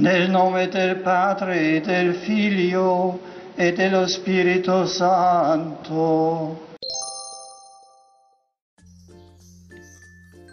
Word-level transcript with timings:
Nel 0.00 0.30
nome 0.30 0.66
del 0.68 0.96
Padre, 0.96 1.78
del 1.82 2.14
Figlio 2.14 3.20
e 3.54 3.70
dello 3.70 4.08
Spirito 4.08 4.86
Santo. 4.86 6.58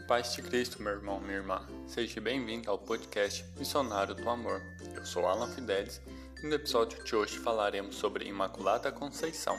Paz 0.05 0.35
de 0.35 0.41
Cristo, 0.41 0.83
meu 0.83 0.91
irmão, 0.91 1.21
minha 1.21 1.37
irmã. 1.37 1.65
Seja 1.85 2.19
bem-vindo 2.19 2.69
ao 2.69 2.77
podcast 2.77 3.45
Missionário 3.57 4.13
do 4.13 4.29
Amor. 4.29 4.61
Eu 4.93 5.05
sou 5.05 5.25
Alan 5.25 5.47
Fidelis 5.47 6.01
e 6.43 6.47
no 6.47 6.53
episódio 6.53 7.01
de 7.05 7.15
hoje 7.15 7.37
falaremos 7.37 7.95
sobre 7.95 8.25
Imaculada 8.25 8.91
Conceição. 8.91 9.55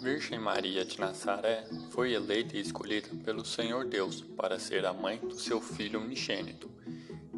Virgem 0.00 0.38
Maria 0.38 0.84
de 0.84 1.00
Nazaré 1.00 1.66
foi 1.90 2.12
eleita 2.12 2.56
e 2.56 2.60
escolhida 2.60 3.08
pelo 3.24 3.44
Senhor 3.44 3.84
Deus 3.84 4.20
para 4.20 4.56
ser 4.56 4.86
a 4.86 4.92
mãe 4.92 5.18
do 5.18 5.34
seu 5.34 5.60
filho 5.60 6.00
unigênito. 6.00 6.70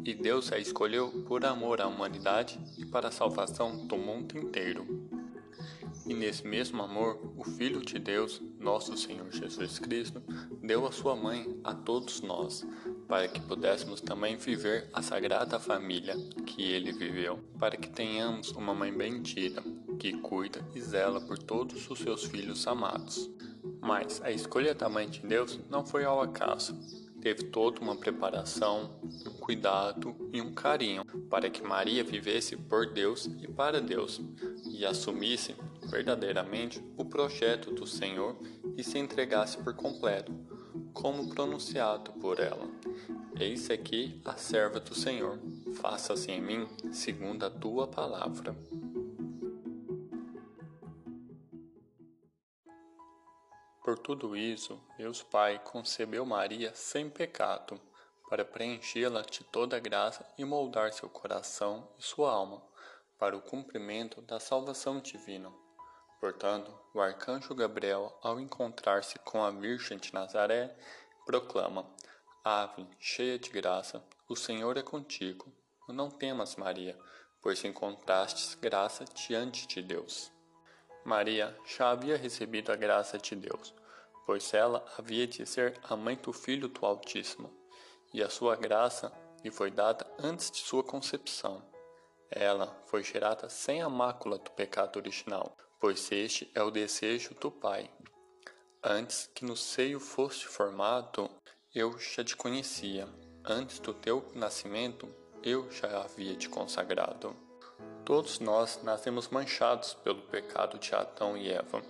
E 0.05 0.13
Deus 0.13 0.51
a 0.51 0.59
escolheu 0.59 1.09
por 1.27 1.43
amor 1.43 1.81
à 1.81 1.87
humanidade 1.87 2.59
e 2.77 2.85
para 2.85 3.07
a 3.07 3.11
salvação 3.11 3.87
do 3.87 3.97
mundo 3.97 4.37
inteiro. 4.37 5.09
E 6.05 6.13
nesse 6.13 6.45
mesmo 6.45 6.83
amor, 6.83 7.33
o 7.35 7.43
Filho 7.43 7.81
de 7.81 7.97
Deus, 7.97 8.41
nosso 8.59 8.95
Senhor 8.95 9.31
Jesus 9.31 9.79
Cristo, 9.79 10.21
deu 10.61 10.85
a 10.85 10.91
sua 10.91 11.15
mãe 11.15 11.59
a 11.63 11.73
todos 11.73 12.21
nós, 12.21 12.65
para 13.07 13.27
que 13.27 13.41
pudéssemos 13.41 14.01
também 14.01 14.37
viver 14.37 14.87
a 14.93 15.01
sagrada 15.01 15.59
família 15.59 16.15
que 16.45 16.63
ele 16.63 16.91
viveu, 16.91 17.39
para 17.59 17.75
que 17.75 17.89
tenhamos 17.89 18.51
uma 18.51 18.73
mãe 18.73 18.91
bendita, 18.91 19.63
que 20.01 20.13
cuida 20.13 20.65
e 20.73 20.81
zela 20.81 21.21
por 21.21 21.37
todos 21.37 21.87
os 21.87 21.99
seus 21.99 22.23
filhos 22.23 22.65
amados. 22.65 23.29
Mas 23.79 24.19
a 24.23 24.31
escolha 24.31 24.73
da 24.73 24.89
Mãe 24.89 25.07
de 25.07 25.19
Deus 25.19 25.59
não 25.69 25.85
foi 25.85 26.03
ao 26.03 26.19
acaso. 26.19 26.75
Teve 27.21 27.43
toda 27.43 27.79
uma 27.79 27.95
preparação, 27.95 28.99
um 29.03 29.33
cuidado 29.33 30.15
e 30.33 30.41
um 30.41 30.55
carinho 30.55 31.05
para 31.29 31.51
que 31.51 31.61
Maria 31.61 32.03
vivesse 32.03 32.57
por 32.57 32.91
Deus 32.91 33.29
e 33.43 33.47
para 33.47 33.79
Deus 33.79 34.19
e 34.71 34.83
assumisse 34.83 35.55
verdadeiramente 35.83 36.83
o 36.97 37.05
projeto 37.05 37.69
do 37.69 37.85
Senhor 37.85 38.35
e 38.75 38.83
se 38.83 38.97
entregasse 38.97 39.59
por 39.59 39.75
completo, 39.75 40.33
como 40.93 41.29
pronunciado 41.29 42.11
por 42.13 42.39
ela. 42.39 42.67
Eis 43.39 43.69
aqui 43.69 44.19
a 44.25 44.35
serva 44.35 44.79
do 44.79 44.95
Senhor, 44.95 45.37
faça-se 45.75 46.31
em 46.31 46.41
mim 46.41 46.67
segundo 46.91 47.45
a 47.45 47.51
tua 47.51 47.85
palavra. 47.85 48.55
Por 53.83 53.97
tudo 53.97 54.35
isso, 54.35 54.79
Deus 54.97 55.23
Pai 55.23 55.59
concebeu 55.63 56.25
Maria 56.25 56.71
sem 56.75 57.09
pecado, 57.09 57.81
para 58.29 58.45
preenchê-la 58.45 59.23
de 59.23 59.43
toda 59.43 59.79
graça 59.79 60.25
e 60.37 60.45
moldar 60.45 60.93
seu 60.93 61.09
coração 61.09 61.89
e 61.99 62.03
sua 62.03 62.31
alma 62.31 62.61
para 63.19 63.35
o 63.35 63.41
cumprimento 63.41 64.21
da 64.21 64.39
salvação 64.39 64.99
divina. 64.99 65.51
Portanto, 66.19 66.71
o 66.93 67.01
arcanjo 67.01 67.53
Gabriel, 67.53 68.17
ao 68.21 68.39
encontrar-se 68.39 69.19
com 69.19 69.43
a 69.43 69.51
Virgem 69.51 69.97
de 69.97 70.13
Nazaré, 70.13 70.75
proclama: 71.25 71.85
Ave, 72.43 72.87
cheia 72.99 73.37
de 73.37 73.49
graça, 73.49 74.03
o 74.29 74.35
Senhor 74.35 74.77
é 74.77 74.81
contigo. 74.81 75.51
Não 75.89 76.09
temas, 76.09 76.55
Maria, 76.55 76.97
pois 77.41 77.63
encontrastes 77.65 78.55
graça 78.55 79.03
diante 79.05 79.67
de 79.67 79.81
Deus. 79.81 80.31
Maria 81.03 81.57
já 81.65 81.91
havia 81.91 82.17
recebido 82.17 82.71
a 82.71 82.75
graça 82.75 83.17
de 83.17 83.35
Deus, 83.35 83.73
pois 84.25 84.53
ela 84.53 84.85
havia 84.97 85.25
de 85.27 85.45
ser 85.45 85.79
a 85.83 85.95
mãe 85.95 86.15
do 86.15 86.31
Filho 86.31 86.67
do 86.67 86.85
Altíssimo, 86.85 87.51
e 88.13 88.21
a 88.21 88.29
sua 88.29 88.55
graça 88.55 89.11
lhe 89.43 89.51
foi 89.51 89.71
dada 89.71 90.05
antes 90.19 90.51
de 90.51 90.59
sua 90.59 90.83
concepção. 90.83 91.63
Ela 92.29 92.67
foi 92.85 93.03
gerada 93.03 93.49
sem 93.49 93.81
a 93.81 93.89
mácula 93.89 94.37
do 94.37 94.51
pecado 94.51 94.97
original, 94.97 95.55
pois 95.79 96.11
este 96.11 96.49
é 96.53 96.61
o 96.61 96.71
desejo 96.71 97.33
do 97.35 97.51
Pai. 97.51 97.89
Antes 98.83 99.29
que 99.33 99.43
no 99.43 99.57
seio 99.57 99.99
foste 99.99 100.47
formado, 100.47 101.29
eu 101.73 101.97
já 101.97 102.23
te 102.23 102.35
conhecia. 102.35 103.07
Antes 103.43 103.79
do 103.79 103.93
teu 103.93 104.25
nascimento, 104.33 105.13
eu 105.43 105.69
já 105.71 106.03
havia 106.03 106.35
te 106.35 106.47
consagrado. 106.47 107.50
Todos 108.05 108.39
nós 108.39 108.79
nascemos 108.83 109.27
manchados 109.27 109.93
pelo 109.93 110.21
pecado 110.23 110.79
de 110.79 110.93
Adão 110.95 111.37
e 111.37 111.51
Eva, 111.51 111.83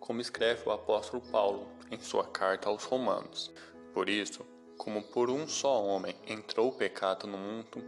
como 0.00 0.20
escreve 0.20 0.68
o 0.68 0.72
apóstolo 0.72 1.22
Paulo 1.30 1.68
em 1.90 2.00
sua 2.00 2.26
carta 2.26 2.68
aos 2.68 2.84
Romanos. 2.84 3.50
Por 3.94 4.08
isso, 4.08 4.44
como 4.76 5.02
por 5.02 5.30
um 5.30 5.46
só 5.46 5.82
homem 5.84 6.16
entrou 6.26 6.68
o 6.68 6.72
pecado 6.76 7.28
no 7.28 7.38
mundo, 7.38 7.82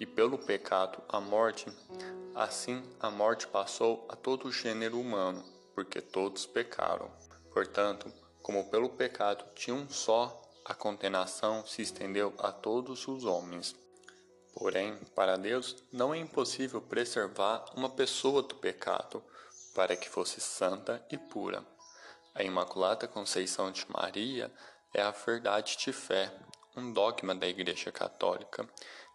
e 0.00 0.06
pelo 0.06 0.38
pecado 0.38 1.02
a 1.10 1.20
morte, 1.20 1.66
assim 2.34 2.82
a 2.98 3.10
morte 3.10 3.46
passou 3.46 4.06
a 4.08 4.16
todo 4.16 4.48
o 4.48 4.52
gênero 4.52 4.98
humano, 4.98 5.44
porque 5.74 6.00
todos 6.00 6.46
pecaram. 6.46 7.10
Portanto, 7.52 8.10
como 8.42 8.70
pelo 8.70 8.88
pecado 8.88 9.44
de 9.54 9.70
um 9.70 9.86
só, 9.90 10.40
a 10.64 10.72
condenação 10.72 11.66
se 11.66 11.82
estendeu 11.82 12.32
a 12.38 12.50
todos 12.50 13.06
os 13.06 13.26
homens. 13.26 13.76
Porém, 14.54 14.96
para 15.14 15.36
Deus 15.36 15.76
não 15.92 16.12
é 16.12 16.18
impossível 16.18 16.80
preservar 16.80 17.64
uma 17.74 17.88
pessoa 17.88 18.42
do 18.42 18.54
pecado, 18.54 19.22
para 19.74 19.96
que 19.96 20.08
fosse 20.08 20.40
santa 20.40 21.04
e 21.10 21.16
pura. 21.16 21.64
A 22.34 22.42
Imaculada 22.42 23.08
Conceição 23.08 23.70
de 23.70 23.84
Maria 23.90 24.52
é 24.92 25.02
a 25.02 25.10
verdade 25.10 25.76
de 25.76 25.92
fé, 25.92 26.32
um 26.76 26.92
dogma 26.92 27.34
da 27.34 27.46
Igreja 27.46 27.90
Católica, 27.92 28.68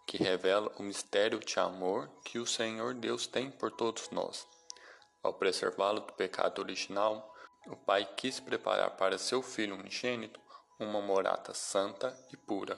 que 0.06 0.18
revela 0.18 0.72
o 0.78 0.84
mistério 0.84 1.40
de 1.40 1.60
amor 1.60 2.10
que 2.24 2.40
o 2.40 2.46
Senhor 2.46 2.94
Deus 2.94 3.28
tem 3.28 3.50
por 3.50 3.72
todos 3.72 4.10
nós. 4.12 4.48
Ao 5.24 5.34
preservá-lo 5.34 6.02
do 6.02 6.14
pecado 6.14 6.60
original, 6.60 7.34
o 7.68 7.76
Pai 7.76 8.08
quis 8.16 8.40
preparar 8.40 8.92
para 8.92 9.18
seu 9.18 9.42
Filho 9.42 9.76
unigênito 9.76 10.40
uma 10.80 11.02
morada 11.02 11.54
santa 11.54 12.16
e 12.32 12.38
pura. 12.38 12.78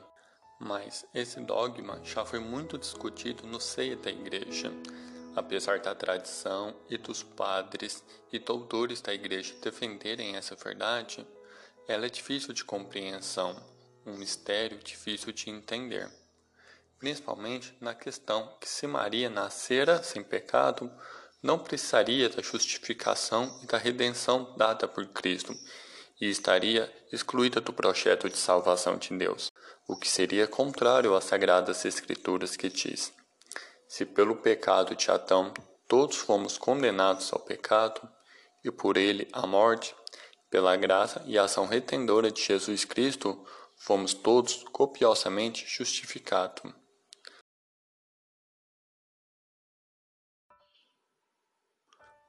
Mas 0.60 1.06
esse 1.14 1.40
dogma 1.40 2.02
já 2.04 2.26
foi 2.26 2.40
muito 2.40 2.78
discutido 2.78 3.46
no 3.46 3.60
seio 3.60 3.98
da 3.98 4.10
Igreja. 4.10 4.72
Apesar 5.36 5.80
da 5.80 5.94
tradição 5.94 6.76
e 6.90 6.98
dos 6.98 7.22
padres 7.22 8.04
e 8.32 8.40
doutores 8.40 9.00
da 9.02 9.14
Igreja 9.14 9.54
defenderem 9.62 10.36
essa 10.36 10.56
verdade, 10.56 11.26
ela 11.88 12.08
é 12.08 12.10
difícil 12.10 12.54
de 12.54 12.66
compreensão, 12.66 13.56
um 14.06 14.18
mistério 14.18 14.80
difícil 14.80 15.32
de 15.32 15.50
entender. 15.50 16.10
Principalmente 16.98 17.78
na 17.80 17.94
questão 17.94 18.58
que 18.60 18.68
se 18.68 18.88
Maria 18.88 19.30
nascera 19.30 20.02
sem 20.02 20.24
pecado, 20.24 20.92
não 21.42 21.60
precisaria 21.60 22.30
da 22.30 22.42
justificação 22.42 23.60
e 23.62 23.68
da 23.68 23.78
redenção 23.78 24.56
dada 24.58 24.88
por 24.88 25.06
Cristo 25.10 25.54
e 26.20 26.28
estaria 26.30 26.92
excluída 27.12 27.62
do 27.62 27.72
projeto 27.72 28.28
de 28.28 28.38
salvação 28.38 28.98
de 28.98 29.16
Deus, 29.16 29.52
o 29.88 29.96
que 29.96 30.08
seria 30.08 30.48
contrário 30.48 31.16
às 31.16 31.24
sagradas 31.24 31.86
escrituras 31.86 32.58
que 32.58 32.70
diz: 32.70 33.14
Se 33.88 34.06
pelo 34.06 34.36
pecado 34.36 34.96
de 34.96 35.10
Adão 35.10 35.54
todos 35.88 36.18
fomos 36.18 36.58
condenados 36.58 37.32
ao 37.32 37.40
pecado 37.40 38.02
e 38.64 38.70
por 38.70 38.98
ele 38.98 39.30
à 39.32 39.48
morte, 39.48 39.96
pela 40.50 40.76
graça 40.76 41.24
e 41.26 41.38
ação 41.38 41.66
retendora 41.66 42.30
de 42.30 42.42
Jesus 42.42 42.84
Cristo, 42.84 43.46
fomos 43.78 44.14
todos 44.14 44.66
copiosamente 44.72 45.66
justificados. 45.68 46.74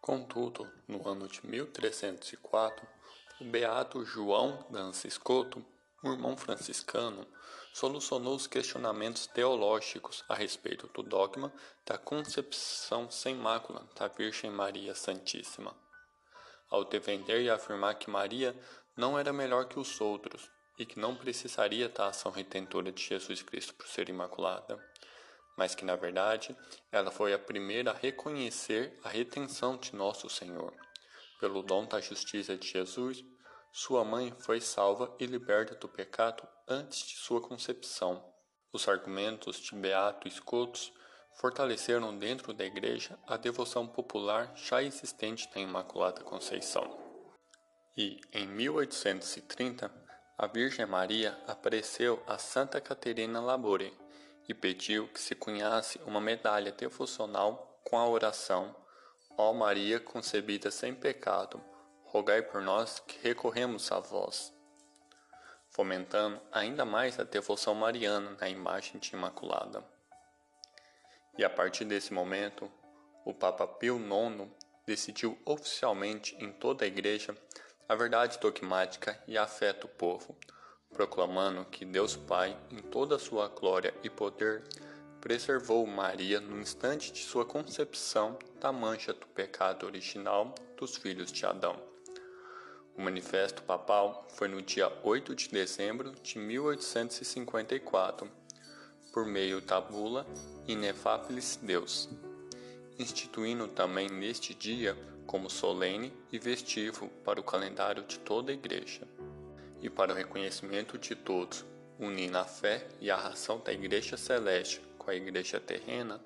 Contudo, 0.00 0.66
no 0.86 1.06
ano 1.06 1.28
de 1.28 1.46
1304, 1.46 2.86
o 3.40 3.44
beato 3.44 4.04
João 4.04 4.66
Danciscoto, 4.70 5.62
um 6.02 6.12
irmão 6.12 6.36
franciscano, 6.36 7.26
solucionou 7.72 8.34
os 8.34 8.46
questionamentos 8.46 9.26
teológicos 9.26 10.24
a 10.28 10.34
respeito 10.34 10.86
do 10.88 11.02
dogma 11.02 11.52
da 11.84 11.98
concepção 11.98 13.10
sem 13.10 13.34
mácula 13.34 13.88
da 13.96 14.08
Virgem 14.08 14.50
Maria 14.50 14.94
Santíssima. 14.94 15.76
Ao 16.70 16.84
defender 16.84 17.42
e 17.42 17.50
afirmar 17.50 17.94
que 17.94 18.10
Maria 18.10 18.54
não 18.96 19.18
era 19.18 19.32
melhor 19.32 19.66
que 19.66 19.78
os 19.78 20.00
outros 20.00 20.50
e 20.78 20.86
que 20.86 20.98
não 20.98 21.16
precisaria 21.16 21.88
da 21.88 22.08
ação 22.08 22.30
retentora 22.30 22.92
de 22.92 23.02
Jesus 23.02 23.42
Cristo 23.42 23.74
por 23.74 23.86
ser 23.86 24.08
imaculada, 24.08 24.78
mas 25.56 25.74
que 25.74 25.84
na 25.84 25.96
verdade 25.96 26.56
ela 26.92 27.10
foi 27.10 27.32
a 27.32 27.38
primeira 27.38 27.90
a 27.90 27.94
reconhecer 27.94 28.98
a 29.02 29.08
retenção 29.08 29.76
de 29.76 29.94
nosso 29.96 30.28
Senhor 30.28 30.72
pelo 31.38 31.62
dom 31.62 31.86
da 31.86 32.00
justiça 32.00 32.56
de 32.56 32.68
Jesus, 32.68 33.24
sua 33.72 34.04
mãe 34.04 34.34
foi 34.38 34.60
salva 34.60 35.14
e 35.18 35.26
liberta 35.26 35.74
do 35.74 35.88
pecado 35.88 36.46
antes 36.66 37.06
de 37.06 37.16
sua 37.16 37.40
concepção. 37.40 38.24
Os 38.72 38.88
argumentos 38.88 39.58
de 39.60 39.74
Beato 39.74 40.26
Escotos 40.26 40.92
fortaleceram 41.34 42.16
dentro 42.18 42.52
da 42.52 42.64
Igreja 42.64 43.18
a 43.26 43.36
devoção 43.36 43.86
popular 43.86 44.52
já 44.56 44.82
existente 44.82 45.48
da 45.54 45.60
Imaculada 45.60 46.22
Conceição. 46.22 46.98
E, 47.96 48.20
em 48.32 48.46
1830, 48.46 49.90
a 50.36 50.46
Virgem 50.46 50.86
Maria 50.86 51.36
apareceu 51.46 52.22
a 52.26 52.38
Santa 52.38 52.80
Caterina 52.80 53.40
Labore 53.40 53.96
e 54.48 54.54
pediu 54.54 55.08
que 55.08 55.20
se 55.20 55.34
cunhasse 55.34 56.00
uma 56.06 56.20
medalha 56.20 56.72
devocional 56.72 57.80
com 57.84 57.98
a 57.98 58.08
oração 58.08 58.74
Ó 59.40 59.52
Maria 59.52 60.00
concebida 60.00 60.68
sem 60.68 60.92
pecado, 60.92 61.62
rogai 62.10 62.42
por 62.42 62.62
nós 62.62 63.00
que 63.00 63.18
recorremos 63.22 63.92
a 63.92 64.00
vós. 64.00 64.52
Fomentando 65.68 66.40
ainda 66.50 66.84
mais 66.84 67.18
a 67.20 67.24
devoção 67.24 67.74
mariana 67.74 68.36
na 68.40 68.48
imagem 68.48 68.98
de 68.98 69.14
Imaculada. 69.14 69.84
E 71.36 71.44
a 71.44 71.50
partir 71.50 71.84
desse 71.84 72.12
momento, 72.12 72.70
o 73.24 73.34
Papa 73.34 73.66
Pio 73.66 73.98
IX 73.98 74.50
decidiu 74.86 75.38
oficialmente 75.44 76.34
em 76.40 76.50
toda 76.50 76.84
a 76.84 76.88
Igreja 76.88 77.36
a 77.86 77.94
verdade 77.94 78.38
dogmática 78.38 79.22
e 79.26 79.36
afeta 79.36 79.86
o 79.86 79.90
povo, 79.90 80.36
proclamando 80.92 81.66
que 81.66 81.84
Deus 81.84 82.16
Pai, 82.16 82.56
em 82.70 82.78
toda 82.78 83.18
sua 83.18 83.48
glória 83.48 83.94
e 84.02 84.08
poder, 84.08 84.64
preservou 85.20 85.86
Maria 85.86 86.40
no 86.40 86.58
instante 86.58 87.12
de 87.12 87.20
sua 87.20 87.44
concepção 87.44 88.38
da 88.58 88.72
mancha 88.72 89.12
do 89.12 89.26
pecado 89.26 89.84
original 89.84 90.54
dos 90.76 90.96
filhos 90.96 91.30
de 91.30 91.44
Adão. 91.44 91.97
O 92.98 93.00
manifesto 93.00 93.62
papal 93.62 94.26
foi 94.30 94.48
no 94.48 94.60
dia 94.60 94.92
8 95.04 95.32
de 95.32 95.48
dezembro 95.50 96.10
de 96.20 96.36
1854, 96.36 98.28
por 99.12 99.24
meio 99.24 99.60
da 99.60 99.80
bula 99.80 100.26
Inefabilis 100.66 101.60
Deus, 101.62 102.08
instituindo 102.98 103.68
também 103.68 104.08
neste 104.08 104.52
dia 104.52 104.98
como 105.28 105.48
solene 105.48 106.12
e 106.32 106.40
festivo 106.40 107.06
para 107.24 107.38
o 107.38 107.44
calendário 107.44 108.02
de 108.02 108.18
toda 108.18 108.50
a 108.50 108.54
Igreja, 108.54 109.06
e 109.80 109.88
para 109.88 110.12
o 110.12 110.16
reconhecimento 110.16 110.98
de 110.98 111.14
todos, 111.14 111.64
unindo 112.00 112.36
a 112.36 112.44
fé 112.46 112.88
e 113.00 113.12
a 113.12 113.16
ração 113.16 113.60
da 113.60 113.72
Igreja 113.72 114.16
Celeste 114.16 114.82
com 114.98 115.08
a 115.08 115.14
igreja 115.14 115.60
terrena, 115.60 116.20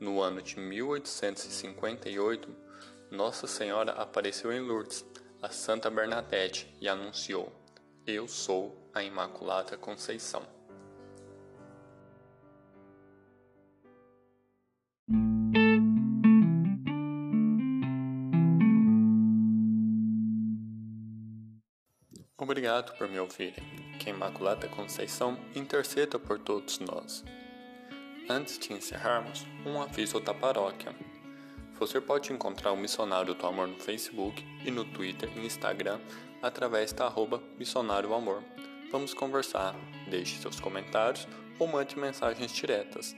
no 0.00 0.22
ano 0.22 0.40
de 0.40 0.58
1858, 0.58 2.48
Nossa 3.10 3.46
Senhora 3.46 3.92
apareceu 3.92 4.50
em 4.50 4.60
Lourdes, 4.60 5.04
a 5.42 5.50
Santa 5.50 5.90
Bernadette, 5.90 6.66
e 6.80 6.88
anunciou: 6.88 7.52
Eu 8.06 8.26
sou 8.26 8.90
a 8.92 9.02
Imaculada 9.02 9.76
Conceição. 9.76 10.42
Obrigado 22.36 22.96
por 22.96 23.08
me 23.08 23.18
ouvirem. 23.20 23.64
Que 23.98 24.10
a 24.10 24.12
Imaculada 24.12 24.68
Conceição 24.68 25.38
interceda 25.54 26.18
por 26.18 26.38
todos 26.38 26.78
nós. 26.78 27.24
Antes 28.28 28.58
de 28.58 28.72
encerrarmos, 28.72 29.44
um 29.66 29.82
aviso 29.82 30.20
da 30.20 30.32
paróquia. 30.32 30.94
Você 31.78 32.00
pode 32.00 32.32
encontrar 32.32 32.72
o 32.72 32.76
Missionário 32.76 33.34
do 33.34 33.46
Amor 33.46 33.68
no 33.68 33.78
Facebook 33.78 34.44
e 34.64 34.70
no 34.70 34.84
Twitter 34.84 35.30
e 35.36 35.46
Instagram 35.46 36.00
através 36.42 36.92
da 36.92 37.06
arroba 37.06 37.42
Missionário 37.58 38.12
Amor. 38.14 38.42
Vamos 38.90 39.14
conversar, 39.14 39.76
deixe 40.10 40.40
seus 40.40 40.58
comentários 40.58 41.28
ou 41.58 41.66
mande 41.66 41.98
mensagens 41.98 42.52
diretas. 42.52 43.14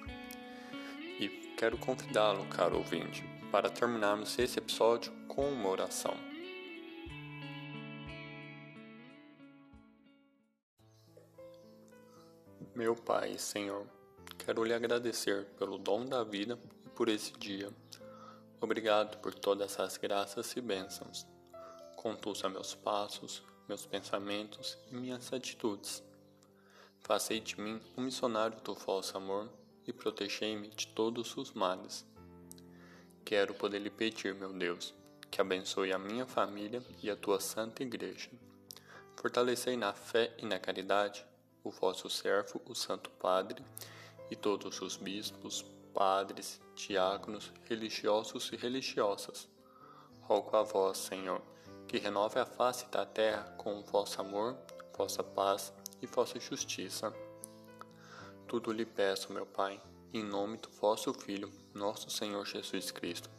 E 1.19 1.29
quero 1.57 1.79
convidá-lo, 1.79 2.45
caro 2.47 2.77
ouvinte, 2.77 3.25
para 3.51 3.71
terminarmos 3.71 4.39
esse 4.39 4.59
episódio 4.59 5.13
com 5.27 5.49
uma 5.49 5.69
oração. 5.69 6.15
Meu 12.75 12.95
Pai, 12.95 13.39
Senhor, 13.39 13.87
Quero 14.45 14.65
lhe 14.65 14.73
agradecer 14.73 15.45
pelo 15.59 15.79
dom 15.79 16.05
da 16.07 16.25
vida 16.25 16.59
e 16.85 16.89
por 16.89 17.09
esse 17.09 17.33
dia. 17.39 17.69
Obrigado 18.63 19.17
por 19.23 19.33
todas 19.33 19.81
as 19.81 19.97
graças 19.97 20.55
e 20.55 20.61
bênçãos. 20.61 21.27
Conduza 21.97 22.47
meus 22.47 22.75
passos, 22.75 23.43
meus 23.67 23.87
pensamentos 23.87 24.77
e 24.91 24.95
minhas 24.95 25.33
atitudes. 25.33 26.03
Fazei 26.99 27.41
de 27.41 27.59
mim 27.59 27.81
um 27.97 28.03
missionário 28.03 28.61
do 28.61 28.75
vosso 28.75 29.17
amor 29.17 29.49
e 29.87 29.95
protegei-me 29.95 30.69
de 30.69 30.89
todos 30.89 31.35
os 31.39 31.53
males. 31.53 32.07
Quero 33.25 33.55
poder 33.55 33.79
lhe 33.79 33.89
pedir, 33.89 34.35
meu 34.35 34.53
Deus, 34.53 34.93
que 35.31 35.41
abençoe 35.41 35.91
a 35.93 35.99
minha 35.99 36.27
família 36.27 36.83
e 37.03 37.11
a 37.11 37.17
tua 37.17 37.41
santa 37.41 37.83
igreja. 37.83 38.29
Fortalecei 39.17 39.77
na 39.77 39.95
fé 39.95 40.35
e 40.37 40.45
na 40.45 40.59
caridade 40.59 41.25
o 41.65 41.71
vosso 41.71 42.11
servo, 42.11 42.61
o 42.67 42.75
Santo 42.75 43.09
Padre, 43.11 43.65
e 44.31 44.37
todos 44.37 44.83
os 44.83 44.97
bispos, 44.97 45.65
padres, 45.93 46.61
diáconos, 46.75 47.53
religiosos 47.69 48.51
e 48.53 48.57
religiosas. 48.57 49.49
Rogo 50.23 50.57
a 50.57 50.63
vós, 50.63 50.99
Senhor, 50.99 51.43
que 51.87 51.99
renove 51.99 52.39
a 52.39 52.47
face 52.47 52.87
da 52.89 53.05
terra 53.05 53.43
com 53.59 53.83
vosso 53.83 54.21
amor, 54.21 54.57
vossa 54.97 55.23
paz 55.23 55.73
e 56.01 56.07
vossa 56.07 56.39
justiça. 56.39 57.13
Tudo 58.47 58.73
lhe 58.73 58.87
peço, 58.87 59.33
meu 59.33 59.47
Pai, 59.47 59.81
em 60.13 60.23
nome 60.23 60.57
do 60.59 60.69
vosso 60.71 61.13
Filho, 61.13 61.53
nosso 61.75 62.11
Senhor 62.11 62.45
Jesus 62.45 62.91
Cristo, 62.91 63.31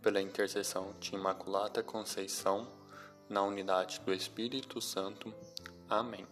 pela 0.00 0.20
intercessão 0.20 0.92
de 1.00 1.14
Imaculada 1.14 1.82
Conceição, 1.82 2.66
na 3.28 3.42
unidade 3.42 4.00
do 4.00 4.12
Espírito 4.12 4.80
Santo. 4.80 5.32
Amém. 5.88 6.26